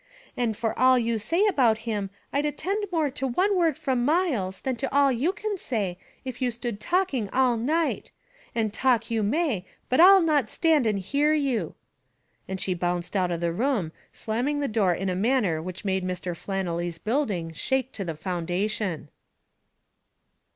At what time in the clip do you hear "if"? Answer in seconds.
6.25-6.41